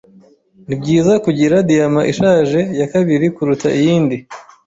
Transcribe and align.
Nibyiza 0.67 1.13
kugira 1.25 1.55
diyama 1.69 2.01
ishaje 2.11 2.59
ya 2.79 2.87
kabiri 2.93 3.25
kuruta 3.35 3.67
iyindi. 3.79 4.17